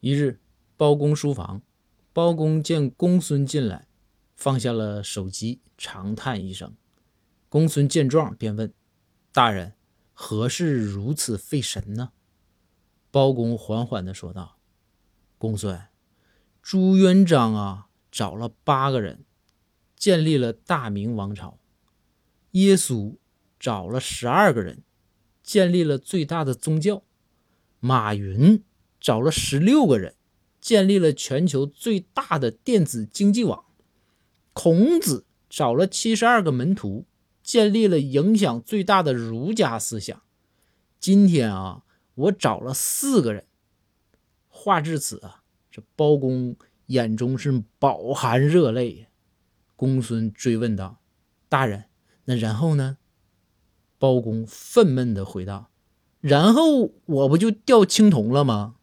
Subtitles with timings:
[0.00, 0.38] 一日，
[0.76, 1.60] 包公书房，
[2.12, 3.88] 包公见公孙进来，
[4.36, 6.76] 放下了手机，长叹一声。
[7.48, 8.72] 公孙见状，便问
[9.32, 9.74] ：“大人，
[10.12, 12.12] 何事如此费神呢？”
[13.10, 14.58] 包公缓缓地说道
[15.36, 15.88] ：“公孙，
[16.62, 19.24] 朱元璋啊，找了八个人，
[19.96, 21.58] 建立了大明王朝；
[22.52, 23.16] 耶稣
[23.58, 24.84] 找了十二个人，
[25.42, 27.02] 建立了最大的宗教；
[27.80, 28.62] 马云。”
[29.08, 30.16] 找了十六个人，
[30.60, 33.64] 建立了全球最大的电子经济网。
[34.52, 37.06] 孔子找了七十二个门徒，
[37.42, 40.20] 建立了影响最大的儒家思想。
[41.00, 41.84] 今天啊，
[42.16, 43.46] 我找了四个人。
[44.46, 46.54] 话至此啊，这包公
[46.88, 49.06] 眼中是饱含热泪。
[49.74, 51.00] 公孙追问道
[51.48, 51.84] ：“大人，
[52.26, 52.98] 那然后呢？”
[53.98, 55.70] 包公愤懑地回道
[56.20, 58.74] ：“然后我不就掉青铜了吗？”